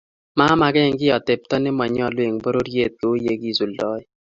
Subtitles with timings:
[0.37, 4.01] mamakey kiy atepto ne manyalu eng pororiet kou ye kisuldoe